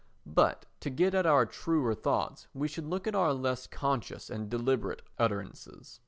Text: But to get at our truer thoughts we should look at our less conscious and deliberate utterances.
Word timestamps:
But 0.25 0.65
to 0.79 0.89
get 0.89 1.13
at 1.13 1.27
our 1.27 1.45
truer 1.45 1.93
thoughts 1.93 2.47
we 2.55 2.67
should 2.67 2.87
look 2.87 3.05
at 3.05 3.13
our 3.13 3.33
less 3.35 3.67
conscious 3.67 4.31
and 4.31 4.49
deliberate 4.49 5.03
utterances. 5.19 5.99